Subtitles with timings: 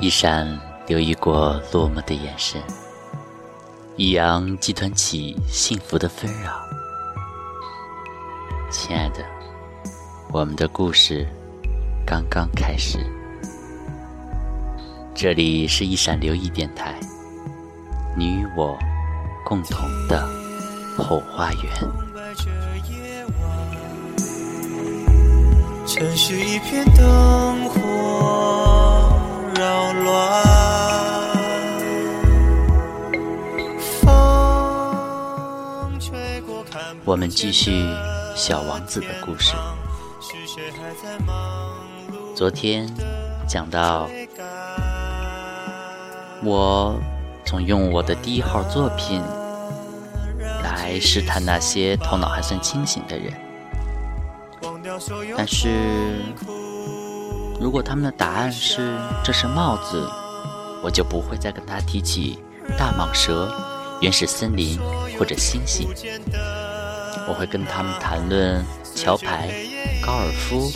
[0.00, 0.46] 一闪
[0.86, 2.62] 留意过落寞的眼神，
[3.96, 6.52] 一扬寄团起幸福的纷扰。
[8.70, 9.24] 亲爱的，
[10.30, 11.26] 我们的故事
[12.06, 13.04] 刚刚开始。
[15.16, 16.94] 这里是一闪留意电台，
[18.16, 18.78] 你与我
[19.44, 20.24] 共同的
[20.96, 21.64] 后花园。
[25.84, 27.80] 城市一片灯火
[37.04, 37.84] 我们继续
[38.36, 39.54] 小王子的故事。
[42.36, 42.86] 昨天
[43.48, 44.08] 讲到，
[46.44, 47.00] 我
[47.46, 49.22] 总用我的第一号作品
[50.62, 53.32] 来试探那些头脑还算清醒的人，
[55.36, 56.20] 但是
[57.60, 60.08] 如果他们的答案是这是帽子，
[60.82, 62.38] 我就不会再跟他提起
[62.78, 63.52] 大蟒蛇、
[64.00, 64.78] 原始森林
[65.18, 65.88] 或者星星。
[67.26, 68.64] 我会跟他们谈论
[68.94, 69.50] 桥牌、
[70.00, 70.70] 高尔夫、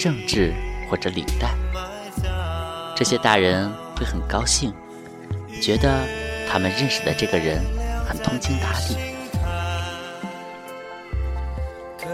[0.00, 0.54] 政治
[0.90, 1.54] 或者领带。
[2.96, 4.72] 这些大人会很高兴，
[5.60, 6.06] 觉得
[6.50, 7.62] 他们认识的这个人
[8.08, 8.96] 很通情达理。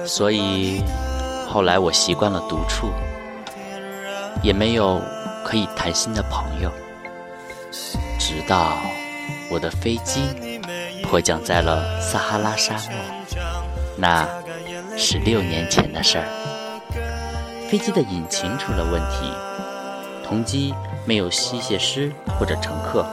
[0.04, 0.82] 所以
[1.48, 2.90] 后来我习惯了独处，
[4.42, 5.00] 也没有
[5.44, 6.70] 可以谈心的朋友，
[8.18, 8.76] 直到
[9.50, 10.60] 我的飞机
[11.02, 12.92] 迫降在了撒哈拉沙漠。
[13.96, 14.28] 那
[14.96, 16.24] 是六年前的事儿。
[17.68, 19.32] 飞机的引擎出了问题，
[20.26, 23.04] 同机没有机械师或者乘客，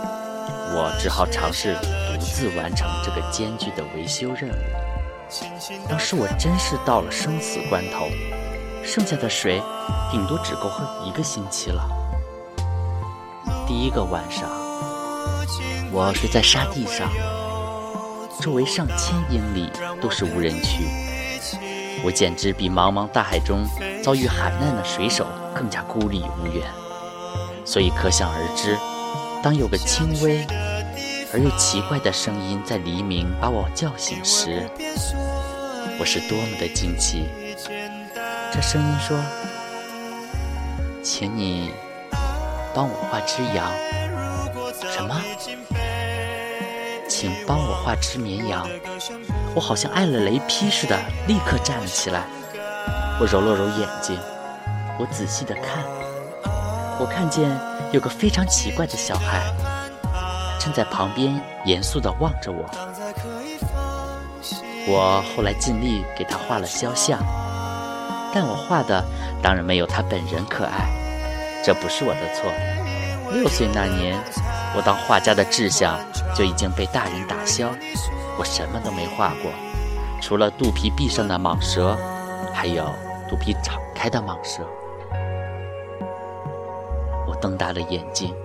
[0.73, 4.53] 我只好尝试独自完成这个艰巨的维修任务。
[5.89, 8.07] 当时我真是到了生死关头，
[8.85, 9.62] 剩下的水
[10.12, 11.90] 顶多只够喝一个星期了。
[13.68, 14.47] 第一个晚上，
[15.91, 17.09] 我睡在沙地上，
[18.40, 20.85] 周围上千英里都是无人区，
[22.03, 23.66] 我简直比茫茫大海中
[24.03, 25.25] 遭遇海难的水手
[25.56, 26.63] 更加孤立无援。
[27.66, 28.78] 所以可想而知，
[29.41, 30.45] 当有个轻微
[31.34, 34.69] 而又奇怪的声音在黎明把我叫醒时，
[36.00, 37.25] 我是多么的惊奇。
[38.55, 39.19] 这声音说
[41.03, 41.73] ：“请你
[42.73, 43.69] 帮我画只羊。”
[44.89, 45.21] 什么？
[47.09, 48.65] 请帮我画只绵羊。
[49.53, 52.23] 我好像挨了雷劈似的，立刻站了起来。
[53.19, 54.17] 我揉了揉眼睛，
[54.97, 55.83] 我仔细的看，
[56.97, 57.51] 我看见
[57.91, 59.53] 有个非常奇怪的小孩，
[60.57, 62.63] 正在旁边严肃的望着我。
[64.88, 67.19] 我后来尽力给他画了肖像，
[68.35, 69.01] 但我画的
[69.41, 70.90] 当然没有他本人可爱，
[71.63, 72.51] 这不是我的错。
[73.31, 74.13] 六岁那年，
[74.75, 75.97] 我当画家的志向
[76.35, 77.69] 就已经被大人打消，
[78.38, 79.50] 我什么都没画过，
[80.22, 81.97] 除了肚皮壁上的蟒蛇，
[82.53, 82.84] 还有
[83.29, 84.63] 肚皮敞开的蟒蛇。
[87.25, 88.35] 我瞪大了眼睛，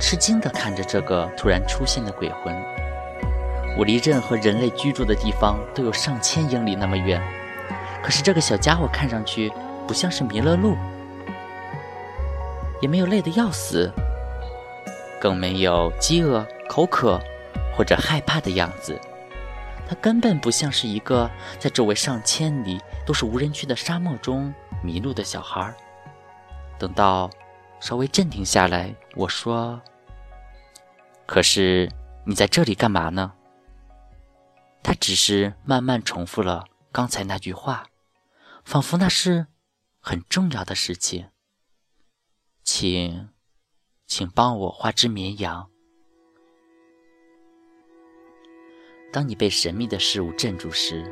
[0.00, 2.52] 吃惊地看着这个突然出现的鬼魂。
[3.78, 7.22] 我离任何人类居住的地方都有上千英里那么远，
[8.02, 9.52] 可是这个小家伙看上去
[9.86, 10.76] 不像是迷了路，
[12.80, 13.92] 也没有累得要死，
[15.20, 17.20] 更没有饥饿、口渴
[17.76, 18.98] 或者害怕的样子。
[19.88, 21.28] 他根本不像是一个
[21.58, 25.74] 在周围上千里都是无人区的沙漠中迷路的小孩。
[26.78, 27.28] 等到
[27.80, 29.80] 稍微镇定下来，我说
[31.26, 31.90] ：“可是
[32.24, 33.32] 你在这里干嘛呢？”
[34.82, 37.84] 他只是慢慢重复了刚才那句话，
[38.70, 39.48] 仿佛那是
[39.98, 41.30] 很重要的事情。
[42.62, 43.30] 请，
[44.06, 45.68] 请帮我画只绵羊。
[49.12, 51.04] 当你被神秘的事物镇住时，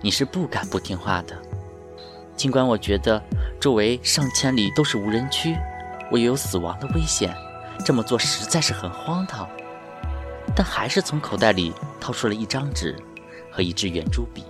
[0.00, 1.38] 你是不敢不听话的。
[2.38, 3.22] 尽管我觉得
[3.60, 5.54] 周围上千里都是无人区，
[6.10, 7.36] 我也有死亡的危险，
[7.84, 9.46] 这么做实在是很荒唐。
[10.56, 12.98] 但还是从口袋里掏出了一张纸
[13.52, 14.42] 和一支圆珠笔。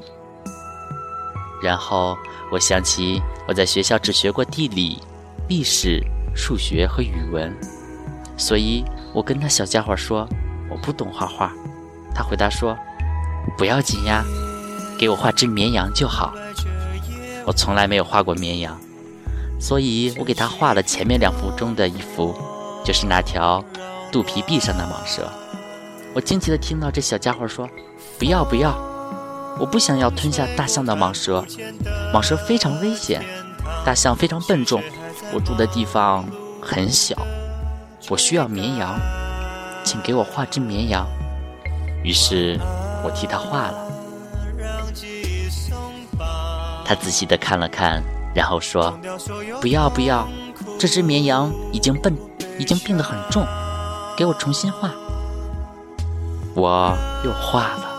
[1.64, 2.14] 然后
[2.52, 5.00] 我想起我在学校只学过地理、
[5.48, 6.04] 历史、
[6.36, 7.50] 数学和语文，
[8.36, 8.84] 所以
[9.14, 10.28] 我跟那小家伙说
[10.70, 11.50] 我不懂画画。
[12.14, 12.76] 他回答说
[13.56, 14.22] ：“不要紧呀，
[14.98, 16.34] 给我画只绵羊就好。”
[17.46, 18.78] 我从来没有画过绵羊，
[19.58, 22.34] 所以我给他画了前面两幅中的一幅，
[22.84, 23.64] 就是那条
[24.12, 25.32] 肚皮壁上的蟒蛇。
[26.12, 27.66] 我惊奇地听到这小家伙说
[28.20, 28.70] ：“不要不要，
[29.58, 31.44] 我不想要吞下大象的蟒蛇，
[32.12, 33.22] 蟒蛇非常危险，
[33.84, 34.82] 大象非常笨重，
[35.32, 36.24] 我住的地方
[36.60, 37.16] 很小。”
[38.10, 39.00] 我需要绵羊，
[39.82, 41.06] 请给我画只绵羊。”
[42.04, 42.58] 于是，
[43.02, 43.78] 我替他画了。
[46.84, 48.02] 他仔细的看了看，
[48.34, 48.98] 然后说
[49.62, 50.28] ：“不要不要，
[50.78, 52.14] 这只绵羊已经笨，
[52.58, 53.46] 已经病得很重，
[54.18, 54.90] 给我重新画。”
[56.54, 57.93] 我又画了。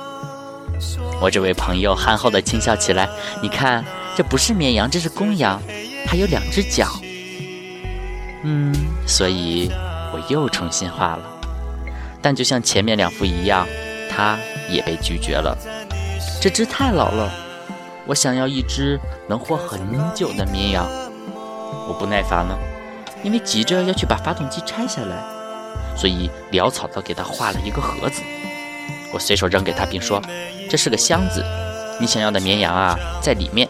[1.21, 3.09] 我这位朋友憨厚的轻笑起来
[3.41, 3.83] ：“你看，
[4.15, 5.61] 这不是绵羊，这是公羊，
[6.07, 6.87] 还有两只脚。”
[8.43, 8.73] 嗯，
[9.07, 9.71] 所以
[10.13, 11.23] 我又重新画了。
[12.21, 13.67] 但就像前面两幅一样，
[14.09, 14.37] 它
[14.69, 15.57] 也被拒绝了。
[16.41, 17.31] 这只太老了。
[18.07, 19.79] 我想要一只能活很
[20.13, 20.87] 久的绵羊。
[21.87, 22.55] 我不耐烦了，
[23.23, 25.17] 因为急着要去把发动机拆下来，
[25.97, 28.21] 所以潦草地给他画了一个盒子。
[29.15, 30.21] 我随手扔给他，并说
[30.69, 31.41] ：“这是个箱子，
[32.01, 33.65] 你想要的绵羊啊，在里面。”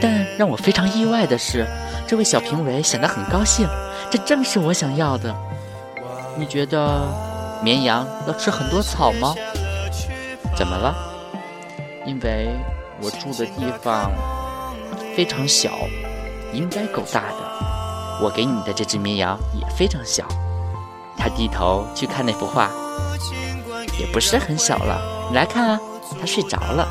[0.00, 1.66] 但让我非常意外的是，
[2.06, 3.68] 这位小评委显得很高兴，
[4.08, 5.34] 这正是我想要的。
[6.36, 7.02] 你觉得
[7.60, 9.34] 绵羊要吃很多草吗？
[10.56, 10.94] 怎么了？
[12.06, 12.48] 因为。
[13.02, 14.12] 我住的地方
[15.16, 15.72] 非常小，
[16.52, 17.38] 应该够大的。
[18.22, 20.24] 我给你的这只绵羊也非常小。
[21.18, 22.70] 他低头去看那幅画，
[23.98, 25.28] 也不是很小了。
[25.30, 25.80] 你来看啊，
[26.20, 26.88] 他睡着了。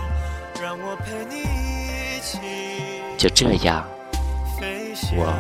[3.18, 3.86] 就这样，
[5.16, 5.34] 我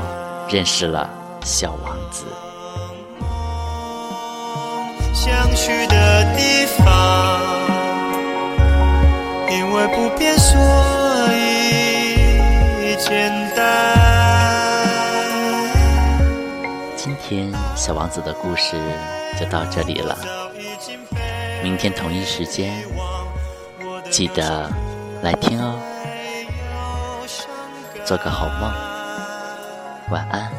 [0.49, 1.09] 认识了
[1.43, 2.25] 小王子。
[5.13, 7.41] 想去的地方。
[9.49, 10.59] 因为不变，所
[11.33, 13.63] 以简单。
[16.95, 18.75] 今天小王子的故事
[19.39, 20.17] 就到这里了。
[21.63, 22.83] 明天同一时间，
[24.11, 24.69] 记得
[25.21, 25.79] 来听哦。
[28.03, 28.69] 做个好梦，
[30.11, 30.51] 晚安。